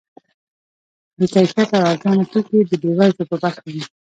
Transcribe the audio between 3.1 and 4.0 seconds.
په برخه وي.